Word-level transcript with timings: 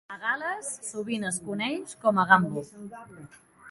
A 0.13 0.15
Gal·les 0.21 0.71
sovint 0.87 1.27
es 1.33 1.39
coneix 1.51 1.97
com 2.07 2.25
a 2.25 2.29
"gambo". 2.35 2.69